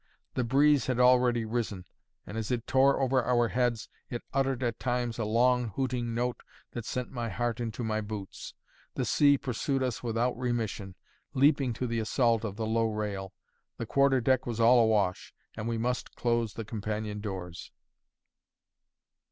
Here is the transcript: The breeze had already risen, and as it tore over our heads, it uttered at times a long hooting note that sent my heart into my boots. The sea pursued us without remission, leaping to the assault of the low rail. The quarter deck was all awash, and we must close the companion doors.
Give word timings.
The 0.33 0.43
breeze 0.43 0.87
had 0.87 0.99
already 0.99 1.45
risen, 1.45 1.85
and 2.25 2.35
as 2.35 2.49
it 2.49 2.65
tore 2.65 2.99
over 2.99 3.23
our 3.23 3.49
heads, 3.49 3.87
it 4.09 4.23
uttered 4.33 4.63
at 4.63 4.79
times 4.79 5.19
a 5.19 5.25
long 5.25 5.67
hooting 5.75 6.15
note 6.15 6.41
that 6.71 6.85
sent 6.85 7.11
my 7.11 7.29
heart 7.29 7.59
into 7.59 7.83
my 7.83 8.01
boots. 8.01 8.55
The 8.95 9.05
sea 9.05 9.37
pursued 9.37 9.83
us 9.83 10.01
without 10.01 10.35
remission, 10.35 10.95
leaping 11.35 11.71
to 11.73 11.85
the 11.85 11.99
assault 11.99 12.43
of 12.43 12.55
the 12.55 12.65
low 12.65 12.87
rail. 12.87 13.31
The 13.77 13.85
quarter 13.85 14.19
deck 14.21 14.47
was 14.47 14.59
all 14.59 14.79
awash, 14.79 15.35
and 15.55 15.67
we 15.67 15.77
must 15.77 16.15
close 16.15 16.55
the 16.55 16.65
companion 16.65 17.19
doors. 17.21 17.71